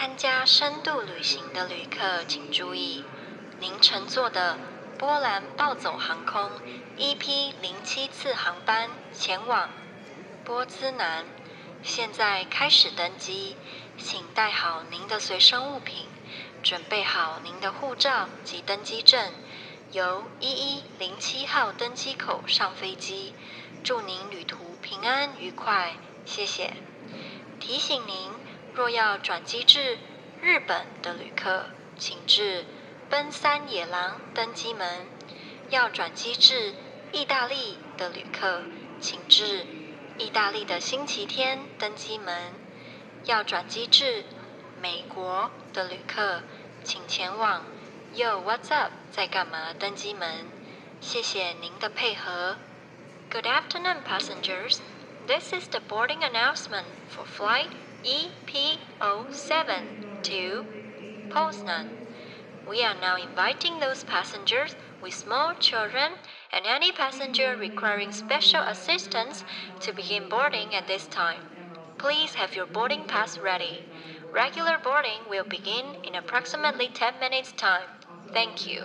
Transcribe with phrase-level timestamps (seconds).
[0.00, 3.04] 参加深度旅行的旅客请注意，
[3.58, 4.56] 您乘坐的
[4.96, 6.52] 波兰暴走航空
[6.96, 9.68] EP 零七次航班前往
[10.44, 11.24] 波兹南，
[11.82, 13.56] 现在开始登机，
[13.98, 16.06] 请带好您的随身物品，
[16.62, 19.32] 准备好您的护照及登机证，
[19.90, 23.34] 由一一零七号登机口上飞机。
[23.82, 26.74] 祝您旅途平安愉快，谢谢。
[27.58, 28.30] 提醒您，
[28.78, 29.98] 若要转机至
[30.40, 32.64] 日本的旅客，请至
[33.10, 35.04] 奔三野狼登机门；
[35.68, 36.74] 要转机至
[37.10, 38.62] 意大利的旅客，
[39.00, 39.66] 请至
[40.16, 42.52] 意大利的星期天登机门；
[43.24, 44.24] 要转机至
[44.80, 46.42] 美国的旅客，
[46.84, 47.64] 请前往
[48.14, 50.46] Yo What's Up 在干嘛登机门。
[51.00, 52.56] 谢谢您的配合。
[53.28, 54.78] Good afternoon, passengers.
[55.26, 57.70] This is the boarding announcement for flight
[58.04, 59.82] EP07
[60.22, 60.64] to
[61.30, 61.88] Poznan.
[62.68, 66.12] We are now inviting those passengers with small children
[66.52, 69.42] and any passenger requiring special assistance
[69.80, 71.40] to begin boarding at this time.
[71.98, 73.84] Please have your boarding pass ready.
[74.32, 77.88] Regular boarding will begin in approximately 10 minutes time.
[78.32, 78.84] Thank you.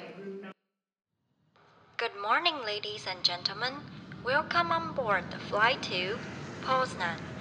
[1.98, 3.74] Good morning, ladies and gentlemen.
[4.26, 6.18] Welcome on board the flight to
[6.64, 7.33] Poznan.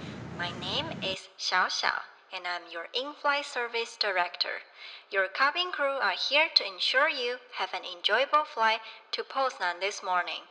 [0.42, 4.62] My name is Xiao Xiao, and I'm your in-flight service director.
[5.08, 8.80] Your cabin crew are here to ensure you have an enjoyable flight
[9.12, 10.48] to Poznan this morning.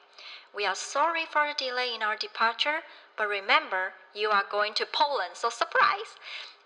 [0.56, 2.84] We are sorry for the delay in our departure,
[3.18, 6.16] but remember, you are going to Poland, so surprise!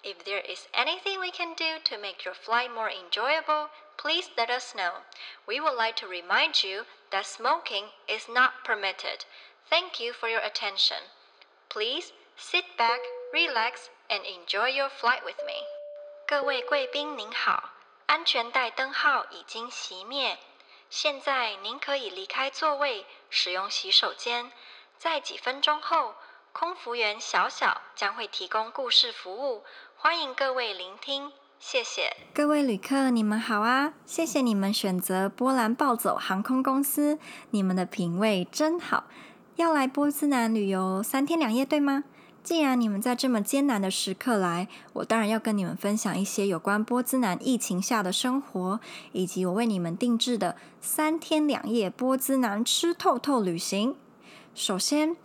[0.04, 4.52] If there is anything we can do to make your flight more enjoyable, please let
[4.52, 5.02] us know.
[5.48, 9.26] We would like to remind you that smoking is not permitted.
[9.68, 11.10] Thank you for your attention.
[11.70, 13.00] Please sit back,
[13.34, 15.64] relax, and enjoy your flight with me.
[16.28, 17.72] 各位贵宾您好，
[18.08, 20.38] 安全带灯号已经熄灭，
[20.90, 24.52] 现在您可以离开座位，使用洗手间。
[24.98, 26.16] 在几分钟后，
[26.52, 29.64] 空服员小小将会提供故事服务，
[29.98, 31.32] 欢迎各位聆听。
[31.60, 32.16] 谢谢。
[32.34, 33.94] 各位旅客，你们好啊！
[34.06, 37.18] 谢谢你们选择波兰暴走航空公司，
[37.52, 39.06] 你们的品味真好。
[39.56, 42.04] 要来波兹南旅游三天两夜，对吗？
[42.46, 48.80] 既然你们在这么艰难的时刻来，我当然要跟你们分享一些有关波兹南疫情下的生活，
[49.14, 53.96] 以及我为你们定制的三天两夜波兹南吃透透旅行。
[54.54, 55.18] 首先，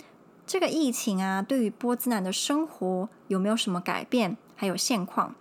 [0.47, 4.39] 这个疫情啊，对于波兹南的生活有没有什么改变？
[4.57, 5.35] 还有现况？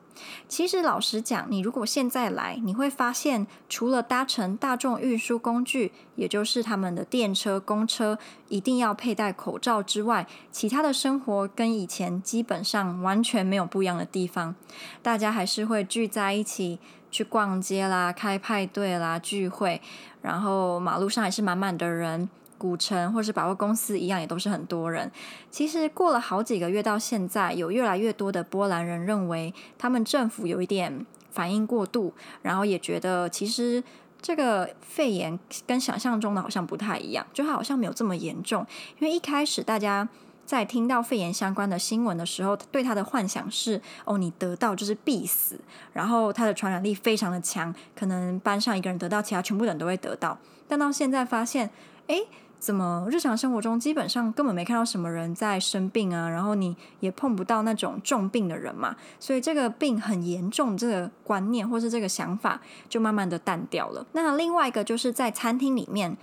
[0.47, 14.56] 其实，老实讲，你如果现在来，你会发现，除了搭乘大众运输工具，也就是他们的电车、公车，一定要佩戴口罩之外，其他的生活跟以前基本上完全没有不一样的地方。
[15.02, 16.79] 大家还是会聚在一起
[17.12, 19.81] 去逛街啦、开派对啦、聚会，
[20.22, 22.29] 然后马路上还是满满的人。
[22.59, 25.09] 古城或是百货公司一样，也都是很多人。
[25.50, 33.81] 其实过了好几个月到现在，有越来越多的波兰人认为，他们政府有一点反应过度，然后也觉得其实
[34.22, 38.68] 这个肺炎跟想象中的好像不太一样，就好像没有这么严重。
[39.00, 40.08] 因为一开始大家
[40.46, 45.59] 在听到肺炎相关的新闻的时候，对他的幻想是：哦，你得到就是必死，
[45.94, 50.38] 然后它的传染力非常的强，可能班上一个人得到，其他全部人都会得到。
[50.68, 51.70] 但到现在发现，
[52.08, 52.28] 诶。
[52.59, 64.06] 怎么日常生活中基本上根本没看到什么人在生病啊，然后你也碰不到那种重病的人嘛，所以这个病很严重这个观念或是这个想法就慢慢的淡掉了。
[64.12, 66.18] 那另外一个就是在餐厅里面。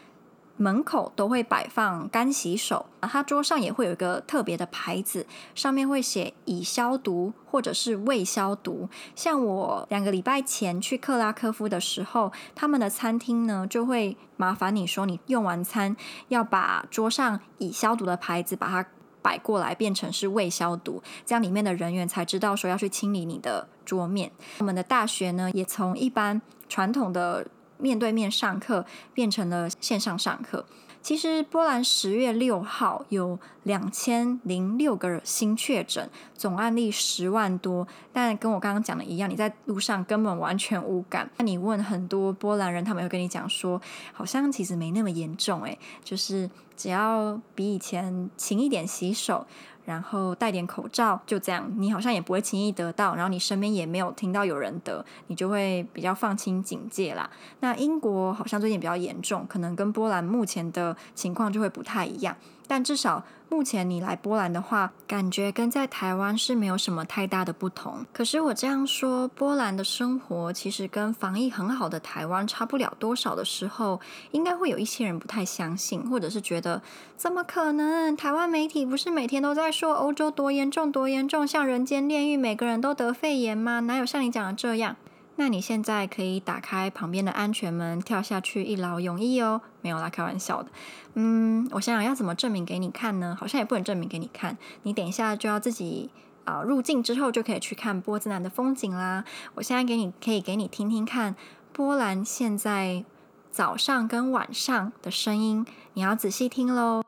[0.58, 8.88] 门口都会摆放干洗手，他桌上也会有一个特别的牌子，上面会写已消毒或者是未消毒。
[9.14, 15.94] 像我两个礼拜前去克拉科夫的时候，他们的餐厅呢就会麻烦你说，你用完餐
[16.28, 18.88] 要把桌上已消毒的牌子把它
[19.20, 24.32] 摆过来，变成是未消毒，这样里面的人员才知道说要去清理你的桌面。
[24.60, 27.46] 我们的大学呢也从一般传统的。
[27.78, 30.64] 面对面上课变成了线上上课。
[31.02, 37.86] 其实波兰十月六号有两千零六个新确诊，总案例十万多。
[38.12, 41.30] 但跟我刚刚讲的一样，你在路上根本完全无感。
[41.36, 43.80] 那你问很多波兰人，他们会跟你讲说，
[44.12, 49.46] 好像其实没那么严重，诶，就是只要比以前勤一点洗手。
[49.86, 57.30] 然后戴点口罩，就这样，你好像也不会轻易得到，然后你身边也没有听到有人得，你就会比较放轻警戒啦。
[57.60, 62.36] 那英国好像最近比较严重，可能跟波兰目前的情况就会不太一样。
[62.66, 68.04] 但至少目前你来波兰的话，感觉跟在台湾是没有什么太大的不同。
[68.12, 74.00] 可是我这样说，波兰的生活其实跟防疫很好的台湾差不了多少的时候，
[74.32, 76.82] 应该会有一些人不太相信，或者是觉得
[77.16, 78.16] 怎么可能？
[78.16, 83.80] 台湾媒体不是每天都在说欧洲多严重多严重，像人间炼狱，每个人都得肺炎吗？
[83.80, 84.96] 哪有像你讲的这样？
[85.36, 89.60] 那你现在可以打开旁边的安全门，跳下去一劳永逸哦。
[89.82, 90.70] 没有啦，开玩笑的。
[91.14, 93.36] 嗯，我想想要怎么证明给你看呢？
[93.38, 94.56] 好像也不能证明给你看。
[94.82, 96.10] 你等一下就要自己
[96.44, 99.24] 啊、入境之后就可以去看波兹南的风景啦。
[99.54, 101.34] 我现在给你可以给你听听看
[101.72, 103.04] 波兰现在
[103.50, 107.05] 早上跟晚上的声音，你要仔细听喽。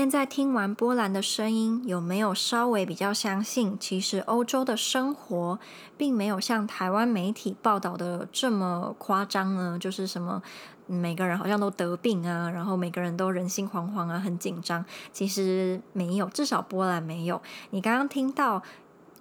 [0.00, 5.58] 现在听完波兰的声音，有没有稍微比较相信，其实欧洲的生活
[5.98, 9.76] 并没有像台湾媒体报道的这么夸张呢？
[9.78, 10.42] 就是什么
[10.86, 14.82] 每个人好像都得病啊，然后每个人都人心惶惶啊，很紧张。
[15.12, 17.42] 其实没有，至少波兰没有。
[17.68, 18.62] 你刚刚听到。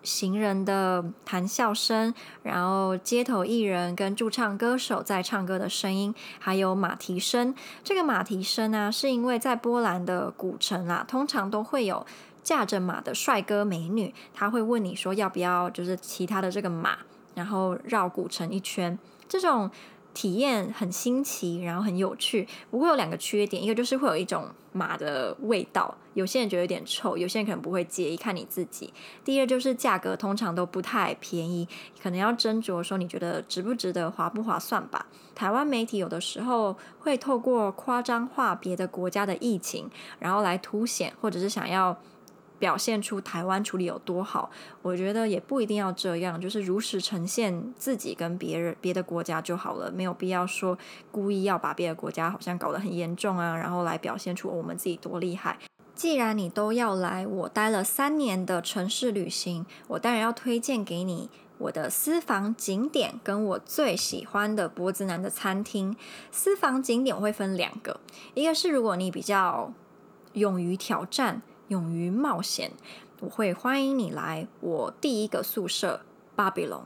[0.04, 2.14] 行人的谈笑声，
[2.44, 7.54] 然后街头艺人跟驻唱歌手在唱歌的声音，还有马蹄声。
[7.84, 12.06] 这个马蹄声呢，是因为在波兰的古城啊，通常都会有
[12.44, 17.00] 驾着马的帅哥美女，他会问你说要不要，就是骑他的这个马，
[17.36, 18.98] 然后绕古城一圈。
[19.28, 19.70] 这种。
[20.12, 28.94] 体验很新奇，然后很有趣，不过有两个缺点，一个就是会有一种马的味道，有些人觉得有点臭，有些人可能不会介意，看你自己。
[29.24, 31.68] 第二就是价格通常都不太便宜，
[32.04, 35.06] 可能要斟酌说你觉得值不值得，划不划算吧。
[35.34, 41.98] 台湾媒体有的时候会透过夸张化别的国家的疫情，然后来凸显或者是想要。
[42.60, 50.78] 表现出台湾处理有多好，我觉得也不一定要这样，就是如实呈现自己跟别人别的国家就好了，没有必要说
[51.10, 55.58] 故意要把别的国家好像搞得很严重啊，然后来表现出我们自己多厉害。
[56.00, 65.94] 既然你都要来我待了三年的城市旅行，我当然要推荐给你我的私房景点跟我最喜欢的波兹南的餐厅。
[66.32, 68.00] 私房景点我会分两个，
[68.34, 69.74] 一个是如果你比较
[70.36, 71.42] 勇于挑战。
[71.68, 72.72] 勇于冒险，
[73.20, 76.02] 我会欢迎你来我第一个宿舍
[76.34, 76.82] 巴比龙。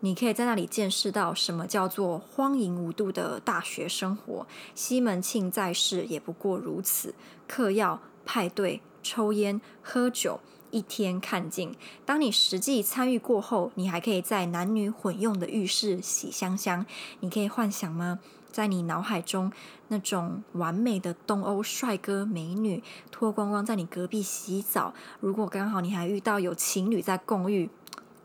[0.00, 4.46] 你可以在那里见识到什么叫做荒淫无度的大学生活。
[4.74, 7.14] 西门庆在世也不过如此，
[7.46, 10.40] 嗑药、派对、抽烟、喝酒。
[10.70, 11.72] 一天看尽。
[12.04, 16.84] 当你实际参与过后，你还可以在男女混用的浴室洗香香。
[17.20, 18.18] 你可以幻想吗？
[18.50, 19.52] 在你脑海中，
[19.86, 24.92] 那种完美的东欧帅哥美女脱光光在你隔壁洗澡。
[25.20, 27.70] 如果刚好你还遇到有情侣在共浴，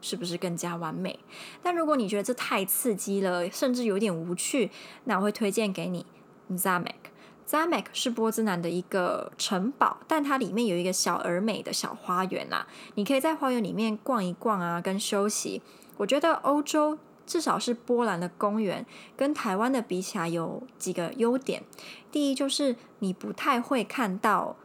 [0.01, 1.19] 是不是更加完美？
[1.61, 4.71] 但如果你觉得这太刺激了，甚至有点无趣，
[5.03, 6.03] 那我会推荐给你
[6.51, 7.08] Zamek。
[7.49, 12.67] Zamek 是波兹南的一个城堡，但它里面有一个小而美的小花园啦。
[12.93, 15.63] 你可以在花园里面逛一逛啊，跟休息。
[15.97, 18.85] 我觉得欧洲至少是波兰的公园，
[19.17, 21.63] 跟台湾的比起来有几个优点。
[22.11, 24.55] 第一就是你不太会看到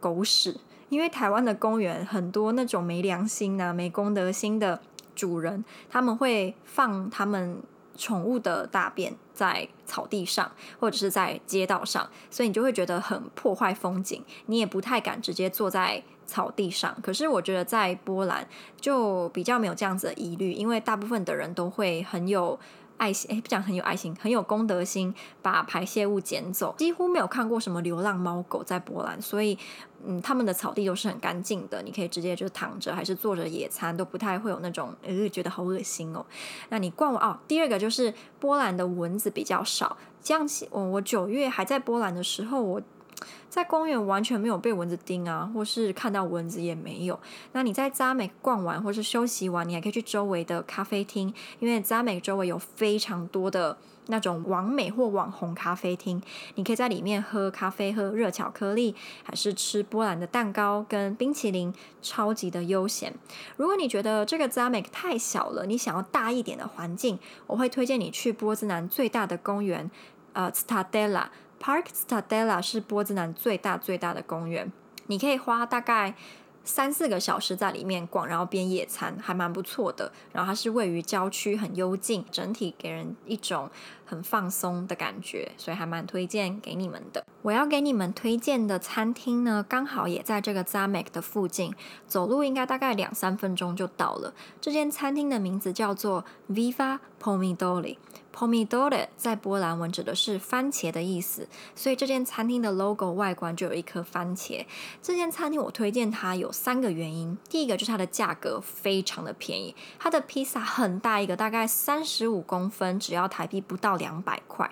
[0.00, 4.80] 狗屎，因为台湾的公园很多那种没良心啊、没公德心的
[5.14, 7.62] 主人，他们会放他们。
[7.96, 16.96] 宠物的大便在草地上，或者是在街道上，所以你就会觉得很破坏风景，你也不太敢直接坐在草地上。
[17.02, 18.46] 可是我觉得在波兰
[18.80, 22.58] 就比较没有这样子的疑虑，因为大部分的人都会很有。
[22.96, 29.58] 爱心哎，不讲很有爱心，很有公德心，把排泄物捡走，几乎没有看过什么流浪猫狗在波兰，所以
[30.06, 36.24] 嗯，他们的草地都是很干净的，你可以直接就躺着还是坐着野餐，都不太会有那种呃觉得好恶心哦。
[36.68, 42.82] 那你逛完哦，第二个就是波兰的蚊子比较少，这样起我我九月还在波兰的时候我。
[43.48, 47.18] 在公园完全没有被蚊子叮啊，或是看到蚊子也没有。
[47.52, 56.20] 那你在扎美逛完或是休息完，你还可以去周围的咖啡厅，因为扎美周围有非常多的那种网美或网红咖啡厅，
[56.56, 63.14] 你可以在里面喝咖啡、喝热巧克力，还是吃波兰的蛋糕跟冰淇淋，超级的悠闲。
[63.56, 69.90] 如果你觉得这个 Zamek 太小了，你想要大一点的环境，我会推荐你去波兹南最大的公园，
[70.32, 71.26] 呃，Stadella。
[71.60, 74.70] Park Stadella 是波兹南最大最大的公园，
[75.06, 76.14] 你可以花大概
[76.64, 80.10] 三四个小时在里面逛，然后边野餐，还蛮不错的。
[80.32, 83.70] 然后它是位于郊区，很幽静，整体给人一种
[84.06, 87.24] 很放松的感觉，所以还蛮推荐给你们的。
[87.42, 91.74] 我要给你们推荐的餐厅呢，刚好也在这个 Zamek 的附近，
[92.06, 94.32] 走路应该大概两三分钟就到了。
[94.60, 97.98] 这间餐厅的名字叫做 Viva Pomidori。
[98.34, 104.66] Pomidore 在波兰文指的是番茄的意思，所以这间餐厅的 logo 外观就有一颗番茄。
[105.00, 114.68] 这间餐厅我推荐它有三个原因，第一个就是它的价格非常的便宜，它的披萨很大一个，大概三十五公分，只要台币不到两百块。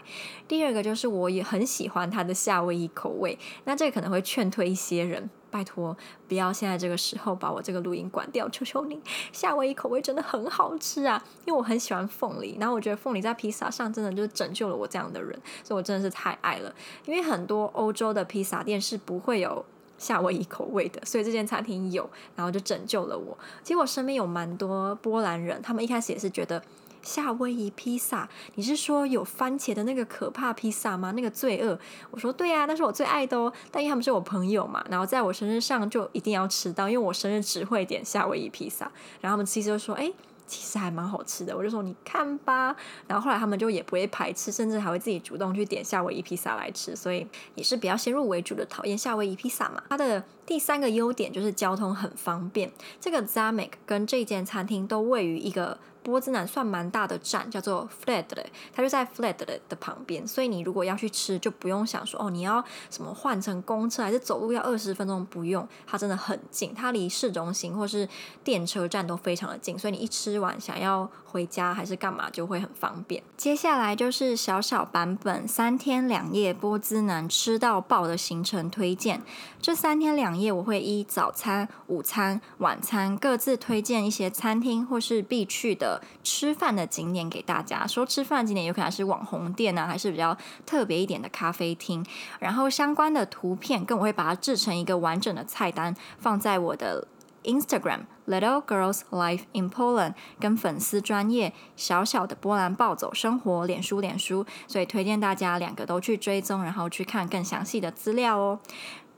[0.48, 5.30] 第二个就是我也很喜欢它的夏威夷口味，那这可能会劝退一些人。
[5.52, 5.94] 拜托，
[6.26, 8.98] 不要现在这个时候把我这个录音关掉，求求你！
[9.30, 16.74] 夏威夷口味真的很好吃啊，因为我很喜欢凤梨，然后我觉得凤梨在披萨上真的就是拯救了我这样的人，所以我真的是太爱了。
[17.04, 19.62] 因为很多欧洲的披萨店是不会有
[19.98, 23.36] 夏威夷口味的，所以这间餐厅有，然后就拯救了我。
[23.62, 26.62] 其实我身边有蛮多波兰人，他们一开始也是觉得。
[27.02, 31.12] 夏威夷披萨，你是说有番茄的那个可怕披萨吗？
[31.12, 31.78] 那个罪恶？
[32.10, 33.52] 我说对啊，那是我最爱的哦。
[33.70, 38.90] 但因为他们是我朋友嘛，然后在我生日上就一定要吃到，因为我生日只会点夏威夷披萨。
[39.20, 40.12] 然后他们其实就说，哎，
[40.46, 41.56] 其实还蛮好吃的。
[41.56, 42.74] 我就说你看吧。
[43.06, 46.94] 然后后来他们就也不会排斥，甚至还会自己主动去点夏威夷披萨来吃。
[46.94, 49.82] 所以也是比较先入为主的讨厌夏威夷披萨嘛。
[49.88, 52.72] 它的第三个优点就是交通很方便。
[53.00, 55.78] 这个 Zamek 跟这间餐厅都位于一个。
[56.04, 58.44] 波兹南算蛮大的站，叫做 Fledle，
[58.74, 68.08] 它就在 Fledle 的旁边，所以你如果要去吃，就不用想说哦，你要什么换乘公车还是走路要二十分钟，不用，它真的很近，它离市中心或是
[68.42, 73.22] 电车站都非常的近，所以你一吃完想要回家还是干嘛就会很方便。
[73.36, 79.22] 接下来就是小小版本三天两夜波兹南吃到爆的行程推荐，
[79.60, 86.00] 这三天两行业我会依早餐、午餐、晚餐各自推荐一些餐厅或是必去的。
[86.24, 90.34] 吃饭的景点给大家，说吃饭景点有可能是网红店呢、啊，还是比较
[90.64, 92.02] 特别一点的咖啡厅。
[92.38, 97.06] 然后相关的图片，更我会把它制成一个完整的菜单，放在我的
[97.44, 108.60] Instagram Little Girls Life in Poland，跟粉丝专业小小的波兰暴走生活脸书脸书，所以推荐大家两个都去追踪，然后去看更详细的资料哦。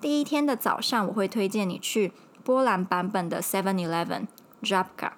[0.05, 2.13] 第一天的早上，我会推荐你去
[2.45, 4.27] 波兰版本的 Seven Eleven
[4.63, 5.13] Żabka。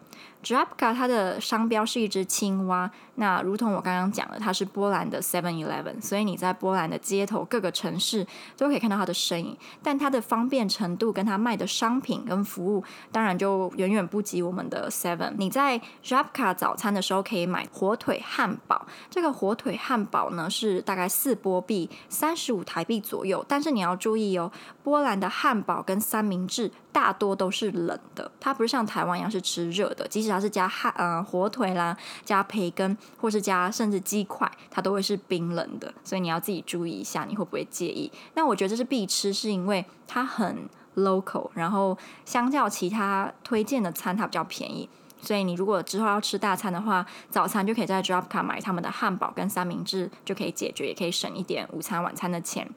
[0.46, 8.24] Jabka 它的商标是一只青蛙，那如同我刚刚讲的，它是波兰的 Seven Eleven，所以你在波兰的街头各个城市
[8.56, 9.56] 都可以看到它的身影。
[9.82, 15.34] 但它的方便程度跟它卖的商品跟服务，当然就远远不及我们的 Seven。
[15.36, 23.44] 你在 Jabka 早餐的时候可以买火腿汉堡，这个火腿汉堡呢是大概四波币，三十五台币左右。
[23.48, 24.52] 但是你要注意哦，
[24.84, 38.10] 波兰的汉堡跟三明治大多都是冷的，它不是像台湾一样是吃热的，即使它是加汉呃火腿啦，加培根，或是加甚至鸡块，它都会是冰冷的，所以你要自己注意一下，你会不会介意？
[38.32, 44.88] 那我觉得这是必吃，是因为它很 local，然后相较其他推荐的餐，它比较便宜。
[45.26, 52.68] 所以你如果之后要吃大餐的话，早餐就可以在 Żabka 买他们的汉堡跟三明治，就可以解决，也可以省一点午餐晚餐的钱。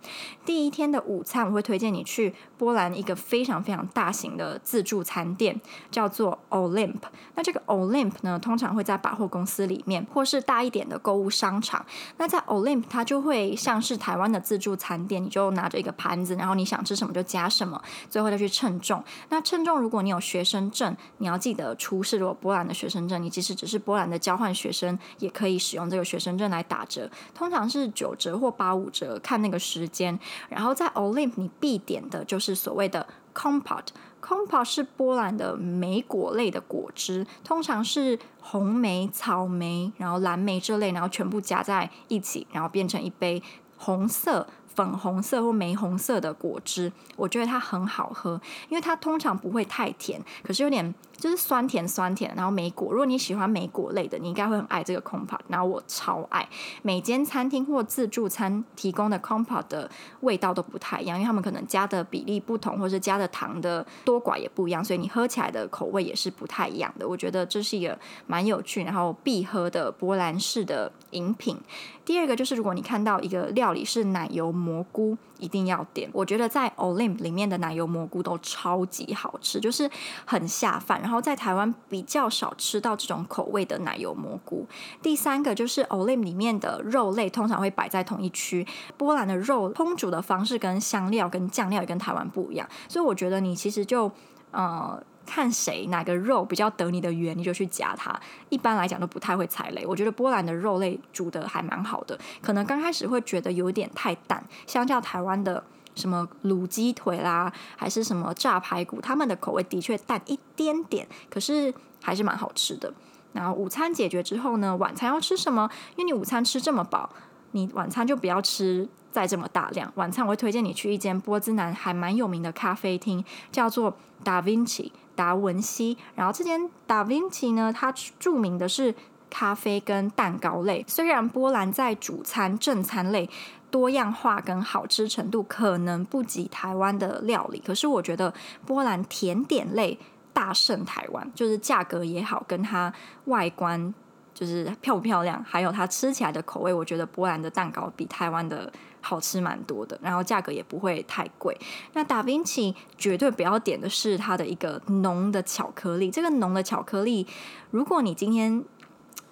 [0.44, 6.96] 第一天的午餐，我会推荐你去波兰一个非常非常大型的自助餐店，叫做 Olimp。
[7.36, 11.86] 那这个 Olimp 呢，通常会在百货公司里面，或是大一点的购物商场。
[12.18, 17.80] 那在 Olimp，它就会像是台湾的自助餐店，你就拿着一个盘子，然后你想吃什么就加什么，
[18.10, 19.04] 最后再去称重。
[19.30, 22.18] 那称重，如果你有学生证，你要记得出示。
[22.18, 30.18] 如果波兰的学生证，你即使只是波兰的交换学生，也可以使用这个学生证来打折，通常是九折或八五折，看那个时间。
[30.50, 43.42] 然后在 Olimp 你必点的就是所谓的 compot，compot 是波兰的莓果类的果汁，通常是红莓、草莓，然后蓝莓这类，然后全部加在一起，然后变成一杯
[43.78, 44.48] 红色。
[44.76, 52.34] 粉红色或玫红色的果汁，我觉得它很好喝，因为它通常不会太甜，可是有点就是酸甜酸甜。
[52.36, 55.40] 然后莓果，如果你喜欢莓果类的，你应该会很爱这个 compot。
[55.48, 56.48] 然后我超爱，
[56.82, 59.90] 每间餐厅或自助餐提供的 compot 的
[60.22, 67.08] 味道都不太一样，因为他们可能加的比例不同，或是加的糖的多寡也不一样，所以你喝起来的口味也是不太一样的。
[67.08, 67.98] 我觉得这是一个
[68.28, 71.58] 蛮有趣，然后必喝的波兰式的饮品。
[72.06, 76.10] 第二个就是，如果你看到一个料理是奶油蘑菇，一定要点。
[76.12, 79.90] 我觉得在 Olimp 里面的奶油蘑菇都超级好吃，就是
[80.26, 81.00] 很下饭。
[81.10, 84.68] 然后在台湾比较少吃到这种口味的奶油蘑菇。
[85.02, 88.64] 第三个就是 Olim 里面的肉类通常会摆在同一区。
[88.96, 94.12] 波兰的肉烹煮的方式跟香料跟酱料也跟台湾不一样，所以我觉得你其实就
[94.52, 95.02] 呃。
[95.26, 98.20] 看谁哪个肉比较得你的缘，你就去夹它。
[98.50, 99.86] 一般来讲都不太会踩雷。
[99.86, 105.64] 我觉得波兰的肉类煮得还蛮好的，可能刚开始会觉得有点太淡，相较台湾的
[106.00, 112.92] 什么卤鸡腿啦，还是什么炸排骨，他们的口味的确淡一点点，可是还是蛮好吃的。
[113.34, 115.70] 然后午餐解决之后呢，晚餐要吃什么？
[115.98, 117.10] 因为你午餐吃这么饱，
[117.52, 119.92] 你晚餐就不要吃再这么大量。
[119.96, 124.92] 晚餐我会推荐你去一间波兹南还蛮有名的咖啡厅，叫做 Da Vinci。
[125.20, 128.96] 达文西，然后这间达文西呢，它著名的是
[129.30, 130.86] 咖啡跟蛋糕类。
[130.88, 133.30] 虽然波兰在主餐、正餐类
[133.72, 138.34] 多样化跟好吃程度可能不及台湾的料理，可是我觉得
[138.66, 139.98] 波兰甜点类
[140.34, 142.94] 大胜台湾，就是价格也好，跟它
[143.26, 143.94] 外观
[144.34, 148.72] 就是漂不漂亮，还有它吃起来的口味，我觉得波兰的蛋糕比台湾的。
[149.02, 151.58] 好吃蛮多的，然后价格也不会太贵。
[151.94, 156.12] 那达文西绝对不要点的是它的一个浓的巧克力。
[156.12, 157.26] 这个浓的巧克力，
[157.72, 158.62] 如果你今天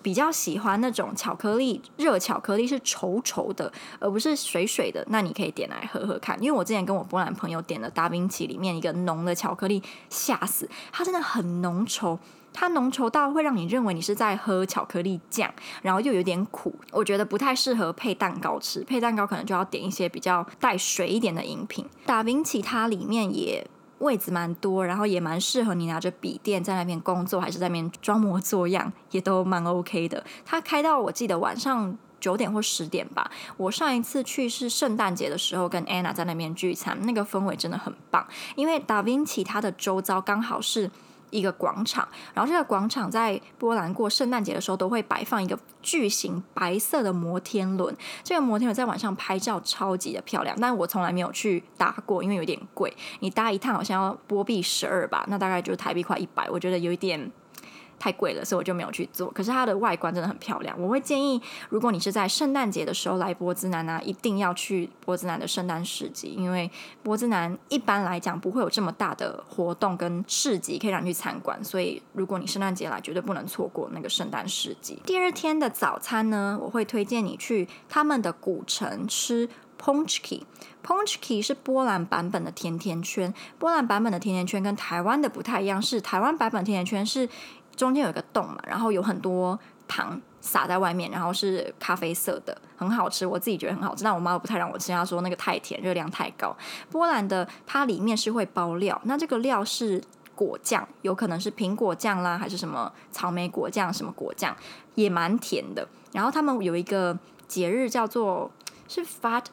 [0.01, 6.41] 比较喜欢那种巧克力，热巧克力是稠稠的，而不是水水的，那你可以点来喝喝看。
[6.41, 12.17] 因为我之前跟我波兰朋友点了达文西里面一个浓的巧克力，吓死，它真的很浓稠。
[12.53, 18.83] 它浓稠到会让你认为你是在喝巧克力酱，然后又有点苦，我觉得不太适合配蛋糕吃。
[18.83, 21.85] 配蛋糕可能就要点一些比较带水一点的饮品。
[22.07, 23.67] 达文西它里面也
[23.99, 30.23] 位子蛮多，然后也蛮适合你拿着笔电在那边工作，还是在那边装模作样，也都蛮 OK 的。
[30.45, 33.31] 它开到我记得晚上九点或十点吧。
[33.57, 38.27] 我上一次去是圣诞节的时候，跟 Anna 在那边聚餐，那个氛围真的很棒。
[38.55, 40.91] 因为达芬奇他的周遭刚好是。
[41.29, 47.95] 一个广场，然后这个广场在波兰过圣诞节的时候都会摆放一个巨型白色的摩天轮。
[48.23, 52.95] 这个摩天轮在晚上拍照超级的漂亮，但我从来没有去搭过，因为有点贵。
[53.19, 57.31] 你搭一趟好像要波币十二吧，那大概就是台币快一百，我觉得有一点。
[57.99, 59.29] 太贵了，所以我就没有去做。
[59.31, 66.69] 可是它的外观真的很漂亮，我会建议，如果你是在圣诞节的时候来波兹南呢、啊，一定要去波兹南的圣诞市集，因为
[67.01, 75.01] 波兹南一般来讲不会有这么大的活动跟市集可以让你去参观，所以如果你圣诞节来，绝对不能错过那个圣诞市集。
[75.05, 79.49] 第二天的早餐呢，我会推荐你去他们的古城吃
[79.81, 80.43] punchki。
[80.85, 87.27] punchki 是波兰版本的甜甜圈，波兰版本的甜甜圈跟台湾的不太一样，是台湾版本甜甜圈是。
[87.77, 96.53] 中间有一个洞嘛，然后有很多糖撒在外面，然后是咖啡色的，很好吃，我自己觉得很好吃，但我妈都不太让我吃，她说那个太甜，热量太高。
[96.91, 100.03] 波兰的它里面是会包料，那这个料是
[100.35, 104.55] 果酱，有可能是苹果酱啦，还是什么草莓果酱，什么果酱，
[104.95, 105.87] 也蛮甜的。
[106.11, 108.51] 然后他们有一个节日叫做
[108.87, 109.43] 是 Fat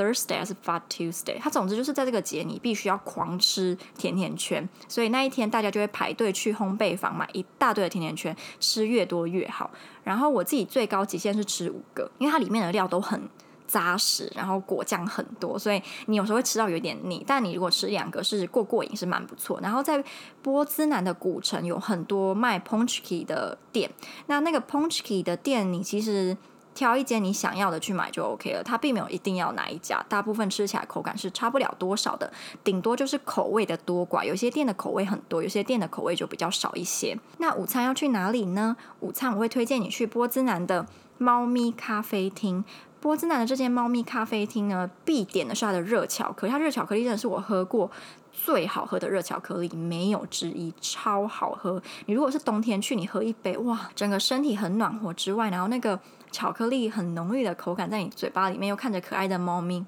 [0.00, 9.70] Thursday 还是 Fat Tuesday，它总之就是在这个节你必须要狂吃甜甜圈，所以那一天大家就会排队去烘焙坊买一大堆的甜甜圈，吃越多越好。
[10.02, 13.28] 然后我自己最高极限是吃五个，因为它里面的料都很
[13.66, 17.22] 扎实，然后果酱很多，所以你有时候会吃到有点腻。
[17.26, 19.60] 但你如果吃两个是过过瘾，是蛮不错。
[19.60, 20.02] 然后在
[20.40, 23.90] 波兹南的古城有很多卖 Ponchki 的店，
[24.26, 26.36] 那那个 Ponchki 的店你其实。
[26.72, 32.32] 挑一间你想要的去买就 OK 了，它并没有一定要哪一家，大部分吃起来口感是差不了多少的，
[32.64, 37.18] 顶多就是口味的多寡，有些店的口味很多，有些店的口味就比较少一些。
[37.38, 38.76] 那午餐要去哪里呢？
[39.00, 40.86] 午餐我会推荐你去波兹南的
[41.18, 42.64] 猫咪咖啡厅。
[43.00, 47.90] 波兹南的这间猫咪咖啡厅呢，必点的是它的热巧克力，它热巧克力真的是我喝过
[48.32, 51.82] 最好喝的热巧克力，没有之一，超好喝。
[52.06, 55.98] 你如果是冬天去，你喝一杯，哇，整个身体很暖和之外，然后那个。
[56.30, 59.84] 巧克力很浓郁的口感在你嘴巴里面，又看着可爱的猫咪，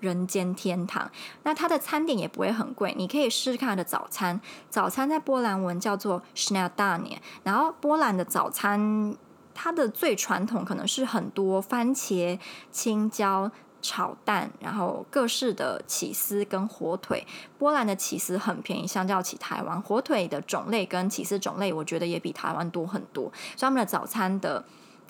[0.00, 1.10] 人间天堂。
[1.42, 4.40] 那它的餐点也不会很贵，你可以试试看它的早餐。
[4.70, 9.16] 早餐在波兰文叫做 śniadanie，然后波兰的早餐
[9.54, 12.38] 它的最传统可能是很多番茄、
[12.70, 13.50] 青椒
[13.82, 17.26] 炒蛋，然后各式的起司跟火腿。
[17.58, 23.24] 波兰的起司很便宜，相较起台湾，火腿的种类跟起司种类，我觉得也比台湾多很多。
[23.56, 24.64] 所以他们的早餐的。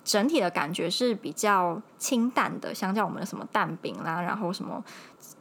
[0.05, 4.83] 整体的感觉是比较清淡的，相较我们的什么蛋饼啦，然后什么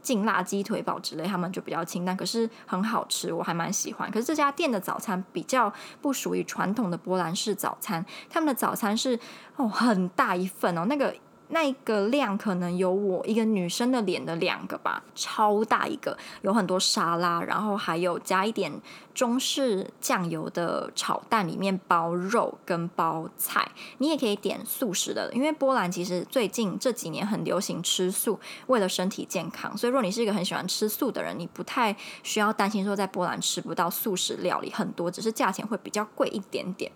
[0.01, 4.09] 劲辣鸡腿堡之类，他们就比较清淡，可是很好吃，我还蛮喜欢。
[4.11, 5.71] 可是这家店的早餐比较
[6.01, 9.19] 不属于传统的波兰式早餐，他们的早餐是
[9.55, 11.15] 哦很大一份哦，那个。
[11.51, 18.71] 那个量可能有我一个女生的脸的两个吧，超大一个，有很多沙拉，然后还有加一点
[19.13, 23.69] 中式酱油的炒蛋，里面包肉跟包菜。
[23.97, 29.77] 你也可以点素食的，因为波兰其实最近这几年很流行吃素，为了身体健康。
[29.77, 36.89] 所以如果你是一个很喜欢吃素的人，你不太需要担心说在波兰吃不到素食料理，很多只是价钱会比较贵一点点。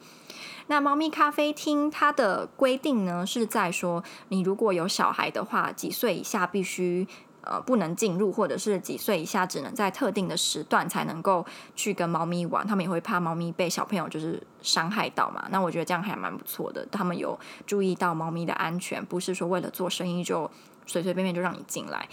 [0.68, 7.08] 那猫咪咖啡厅它的规定呢，是在说，你如果有小孩的话，几岁以下必须
[7.42, 12.66] 呃不能进入，或者是几岁以下只能在特定的时段才能够去跟猫咪玩。
[12.66, 15.48] 他们也会怕猫咪被小朋友就是伤害到嘛。
[15.52, 20.50] 那我觉得这样还蛮不错的，他们有注意到猫咪的安全，不是说为了做生意就
[20.88, 22.10] 随随便便就让你进来。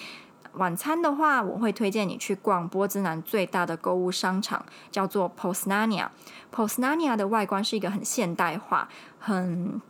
[0.54, 6.08] 晚餐的话，我会推荐你去逛波兹南最大的购物商场，叫做 Posnania。
[6.54, 8.88] Posnania 的外观是一个很现代化、
[9.18, 9.80] 很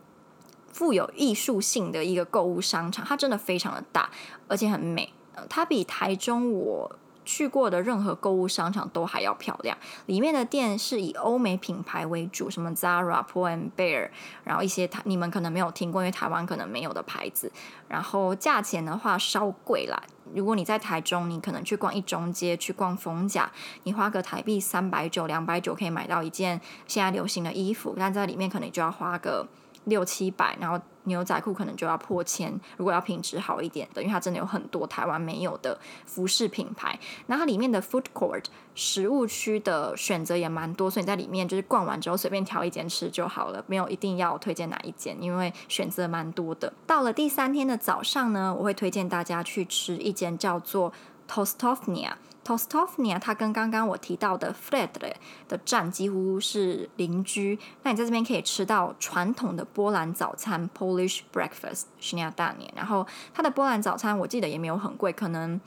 [0.71, 4.09] 富有艺术性的一个购物商场，它真的非常的大，
[4.47, 5.13] 而且很美。
[5.49, 14.09] 它比台中我去过的任何购物商场都还要漂亮，里面的店是以欧美品牌为主，什么 Zara、Pull&Bear，
[14.43, 17.51] 然后一些台你们可能没有听过，因为台湾可能没有的牌子。
[17.87, 20.01] 然后价钱的话稍贵啦，
[20.33, 23.51] 如果你在台中，你可能去逛一中街，去逛逢甲，
[23.83, 29.47] 你花个台币三百九、两百九可以买到一件现在流行的衣服，但在里面可能就要花个
[29.85, 30.79] 六七百，然后。
[31.05, 36.97] 牛仔裤可能就要破千，如果要品质好一点的，因为它真的有很多台湾没有的服饰品牌。
[37.25, 46.71] 那它里面的 food court 食物区的选择也蛮多，所以你在里面就是逛完之后随便挑一间吃就好了，没有一定要推荐哪一间，因为选择蛮多的。
[46.87, 50.93] 到了第三天的早上呢，我会推荐大家去吃一间叫做
[51.29, 52.13] Tostownia。
[52.45, 55.13] Tostownia 它跟刚刚我提到的 Fredre
[55.47, 57.57] 的站几乎是邻居。
[57.83, 62.69] 那你在这边可以吃到传统的波兰早餐 Polish breakfast śniadanie。
[62.75, 65.59] 然后它的波兰早餐我记得也没有很贵，可能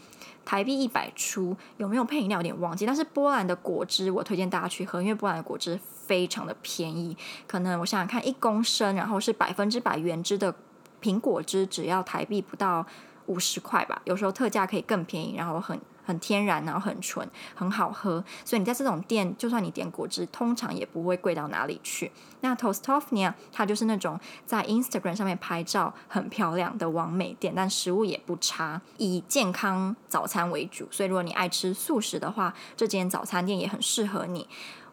[0.45, 1.57] 台币一百出。
[1.79, 2.85] 有没有配饮料有点忘记。
[2.85, 7.17] 但是波兰的果汁我推荐大家去喝，因为波兰的果汁非常的便宜。
[7.47, 10.55] 可能我想想看，一公升然后是百分之百原汁的
[11.01, 12.87] 苹果汁，只要台币不到
[13.27, 14.03] 五十块吧。
[14.05, 15.81] 有时候特价可以更便宜，然后很。
[16.07, 22.11] 很天然，然后很纯，很好喝，所以你在这种店，就算你点果汁，通常也不会贵到哪里去。
[22.41, 30.87] 那 t o s t o f n i a 它就是那种在 Instagram 上面拍照很漂亮的完美店，但食物也不差，以健康早餐为主。
[30.93, 34.49] 所以如果你爱吃素食的话，这间早餐店也很适合你。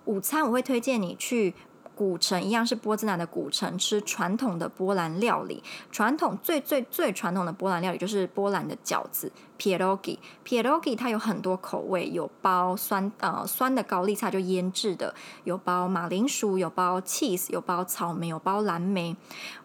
[0.06, 1.54] 午餐我会推荐你去
[1.95, 5.63] 古城一样是波兹南的古城，吃传统的波兰料理。
[5.91, 9.32] 传统最最最传统的波兰料理就是波兰的饺子。
[9.58, 15.13] Pierogi pierogi 它有很多口味，有包酸呃酸的高丽菜就腌制的，
[15.44, 19.16] 有包马铃薯，有包 cheese，有包草莓，有包蓝莓。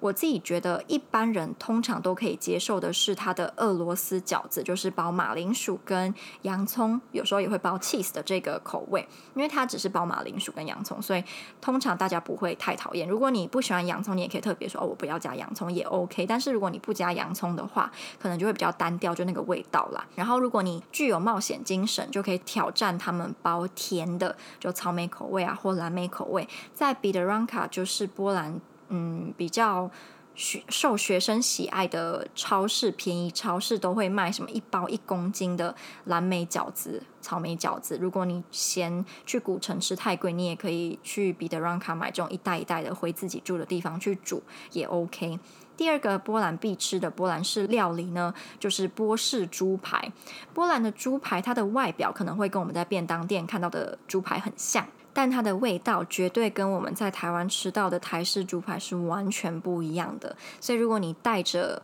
[0.00, 11.24] 我自己觉得一般人通常都可以接受的是它的俄罗斯饺子，就是包马铃薯跟洋葱，有时候也会包 cheese 的这个口味，因为它只是包马铃薯跟洋葱，所以
[11.60, 13.08] 通常大家不会太讨厌。
[13.08, 16.24] 如果你不喜欢洋葱，你也可以特别说哦，我不要加洋葱也 OK。
[16.26, 19.77] 但是如果你不加洋葱的话，可能就会比较单调，就那个味道。
[20.16, 26.48] 然后，如果你具有冒险精神，就可以挑战他们包甜的，就草莓口味啊，或蓝莓口味。
[26.72, 29.90] 在 Biedronka 就是波兰，嗯，比较
[30.34, 37.98] 受学生喜爱的超市，便宜超市都会卖什么一包一公斤的蓝莓饺子、草莓饺子。
[38.00, 45.38] 如果你嫌去古城吃太贵，你也可以去 Biedronka 买这种一袋一袋的，回自己住的地方去煮也 OK。
[45.78, 50.12] 第二个波兰必吃的波兰式料理呢，就是波士猪排。
[50.52, 60.36] 波兰的猪排，它的外表可能会跟我们在便当店看到的猪排很像，但它的味道绝对跟我们在台湾吃到的台式猪排是完全不一样的。
[60.60, 61.80] 所以如果你带着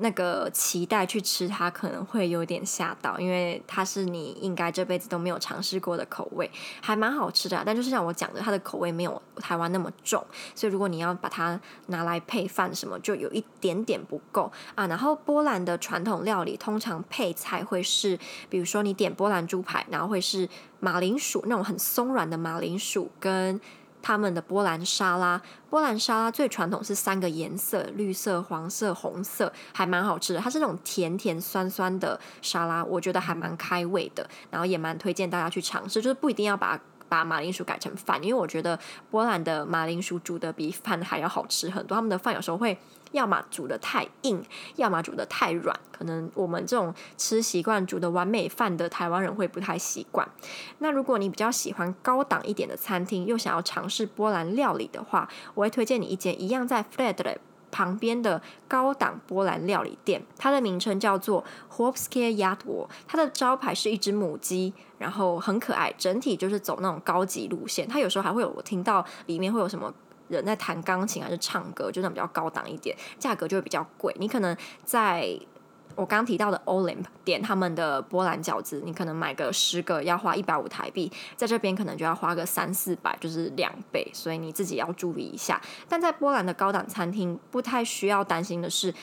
[0.00, 7.62] 那个期待去吃它，可能会有点吓到，因为它是你应该这辈子都没有尝试过的口味，还蛮好吃的。
[7.66, 14.86] 但就是像我讲的，它的口味没有台湾那么重，所以如果你要把它拿来配饭什么，就有一点点不够啊。
[14.86, 23.60] 然后波兰的传统料理通常配菜会是，比如说你点波兰猪排，然后会是马铃薯那种很松软的马铃薯跟。
[24.08, 30.40] 他们的波兰沙拉，波兰沙拉最传统是三个颜色：绿色、黄色、红色，还蛮好吃的。
[30.40, 36.00] 它是那种甜甜酸酸的沙拉，我觉得还蛮开胃的，然后也蛮推荐大家去尝试。
[36.00, 38.78] 就是不一定要把把马铃薯改成饭，因为我觉得
[39.10, 41.94] 波兰的马铃薯煮的比饭还要好吃很多。
[41.94, 42.78] 他们的饭有时候会。
[43.12, 44.42] 要么煮得太硬，
[44.76, 50.28] 要么煮得太软，可能我们这种吃习惯煮的完美饭的台湾人会不太习惯。
[50.78, 57.38] 那如果你比较喜欢高档一点的餐厅，又想要尝试波兰料理的话，我会推荐你一间一样在 Frederick
[57.70, 67.86] 旁边的高档波兰料理店，它的名称叫做 Chłopskie Jadło，它的招牌是一只母鸡，然后很可爱，整体就是走那种高级路线。
[67.86, 69.92] 它有时候还会有我听到里面会有什么。
[70.28, 74.14] 人在弹钢琴还是唱歌，就算比较高档一点，价格就会比较贵。
[74.18, 75.38] 你可能在
[75.94, 85.60] 我刚提到的 Olymp 点他们的波兰饺子，你可能买个十个要花一百五台币，在这边可能就要花个三四百，就是两倍，所以你自己要注意一下。
[85.88, 88.94] 但在波兰的高档餐厅，不太需要担心的是。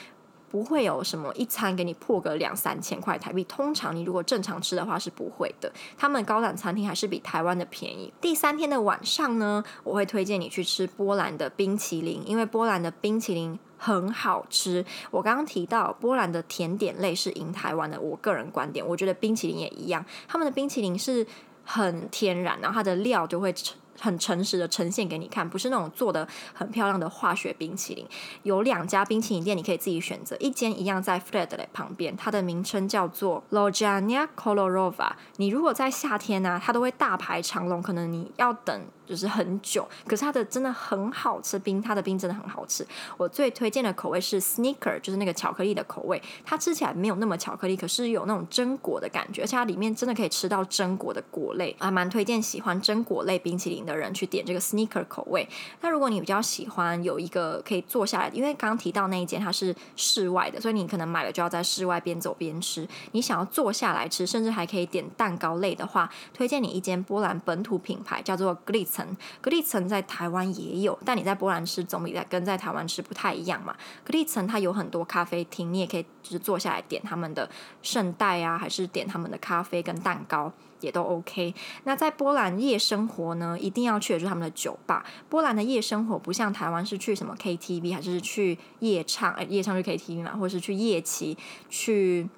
[0.56, 5.70] 不会有什么一餐给你破个两三千块台币，通常你如果正常吃的话是不会的。
[5.98, 8.10] 他们高档餐厅还是比台湾的便宜。
[8.22, 14.82] 第三天的晚上呢，我会推荐你去吃波兰的冰淇淋，因为波兰的冰淇淋很好吃。
[15.10, 20.02] 我刚刚提到波兰的甜点类是赢台湾的，我个人观点，我觉得冰淇淋也一样。
[20.26, 21.26] 他们的冰淇淋是
[21.64, 23.54] 很天然，然后它的料就会。
[24.00, 28.06] 很诚实的呈现给你看，不是那种做的很漂亮的化学冰淇淋。
[28.42, 30.36] 有两家冰淇淋店，你可以自己选择。
[30.38, 35.12] 一间一样在 Fredley 旁边，它的名称叫做 Lodzania Colorova。
[35.36, 38.86] 你如果在夏天呢、它都会大排长龙，可能你要等。
[39.06, 42.86] 就是很久，可是它的真的很好吃，冰它的冰真的很好吃。
[43.16, 46.20] 我最推荐的口味是 Sneaker，就是那个巧克力的口味。
[46.44, 55.48] 它吃起来没有那么巧克力，可是有那种榛果的感觉，而且它里面真的可以吃到榛果的果类，还蛮推荐喜欢榛果类冰淇淋的人去点这个 Sneaker 口味。
[55.80, 62.88] 那如果你比较喜欢有一个可以坐下来，因为刚刚提到那一间它是室外的，所以你可能买了就要在室外边走边吃。
[63.12, 68.95] 你想要坐下来吃，甚至还可以点蛋糕类的话，推荐你一间波兰本土品牌叫做 Glitz。
[68.96, 73.76] 层格利岑在台湾也有，但你在波兰吃总比在跟在台湾吃不太一样嘛。
[74.02, 77.48] 格利岑它有很多咖啡厅，你也可以就是坐下来点他们的
[77.82, 81.54] 圣代啊，还是点他们的咖啡跟蛋糕也都 OK。
[81.84, 85.04] 那在波兰夜生活呢，一定要去的就是他们的酒吧。
[85.28, 91.36] 波兰的夜生活不像台湾是去什么 KTV，还是去夜唱，哎，夜唱去 KTV 嘛，或是去夜骑
[91.68, 92.28] 去。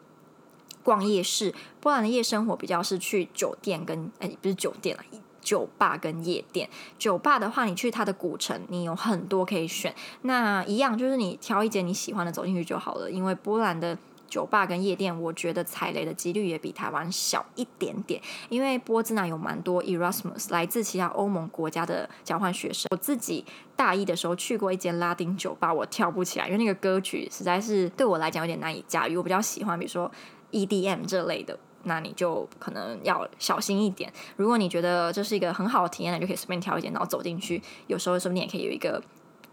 [0.84, 5.02] 逛夜市，波兰的夜生活比较是去酒店跟哎，不是酒店了，
[5.48, 6.68] 酒吧跟夜店。
[6.98, 9.94] 酒吧的话，你去它的古城，你有很多可以选。
[10.22, 13.10] 那一样就是你挑一间你喜欢的走进去就好了。
[13.10, 13.96] 因为波兰的
[14.28, 18.20] 酒吧跟夜店，我觉得踩雷的几率也比台湾小一点点。
[18.50, 22.86] 因为波兹南有蛮多 Erasmus 来自其他欧盟国家的交换学生。
[22.90, 23.42] 我自己
[23.74, 29.16] 大一的时候去过一间拉丁酒吧，我跳不起来，因为那个歌曲实在是对我来讲有点难以驾驭。
[29.16, 30.12] 我比较喜欢，比如说。
[30.50, 34.12] EDM 这类的，那你就可能要小心一点。
[34.36, 37.62] 如果你觉得这是一个很好的体验，你就可以随便挑一间，然后走进去。
[37.86, 39.02] 有时候说不定也可以有一个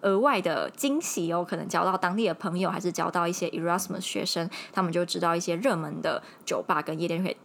[0.02, 7.38] 额外的惊喜哦，可能交到当地的朋友，还是交到一些 Erasmus 学生，他们就知道一些热门的酒吧跟夜店，可以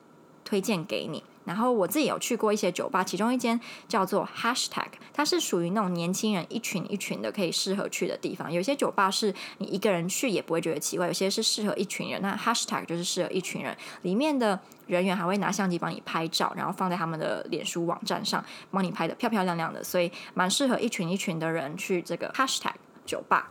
[0.45, 1.23] 推荐给你。
[1.45, 8.53] 然后我自己有去过一些酒吧，其中一间叫做 Hashtag，它是属于那种年轻人一群一群的可以适合去的地方。
[8.53, 12.21] 有些酒吧是你一个人去也不会觉得奇怪，有些是适合一群人。
[12.21, 22.75] 那 Hashtag 就是适合一群人，里面的人员还会拿相机帮你拍照，然后放在他们的脸书网站上，帮你拍的漂漂亮亮的，所以蛮适合一群一群的人去这个 Hashtag
[23.07, 23.51] 酒吧。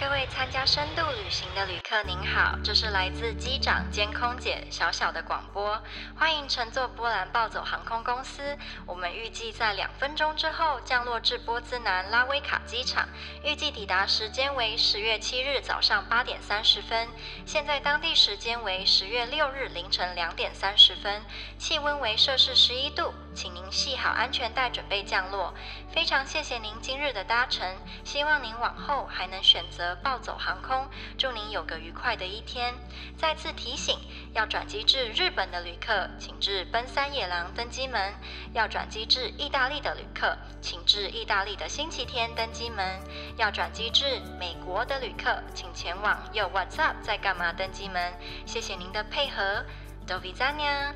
[0.00, 5.78] 各位参加深度旅行的旅客，您好，这是来自机长兼空姐小小的广播，
[6.16, 8.56] 欢迎乘坐波兰暴走航空公司。
[8.86, 13.06] 我们预计在两分钟之后降落至波兹南拉威卡机场，
[13.44, 17.06] 预计抵达时间为十月七日早上八点三十分。
[17.44, 21.22] 现在当地时间为十月六日凌晨两点三十分，
[21.58, 25.54] 气温为摄氏十一度，请您系好安全带，准备降落。
[25.90, 27.74] 非常谢谢您今日的搭乘，
[28.04, 29.96] 希望您往后还能选择。
[30.02, 32.74] 暴走航空，祝您有个愉快的一天。
[33.16, 33.98] 再次提醒，
[34.34, 38.12] 要转机至日本的旅客，请至奔三野狼登机门；
[38.52, 43.00] 要转机至意大利的旅客，请至意大利的星期天登机门；
[43.38, 48.12] 要转机至美国的旅客，请前往 Yo What's Up 在干嘛登机门。
[48.44, 49.64] 谢谢您的配合
[50.06, 50.92] ，Dovizania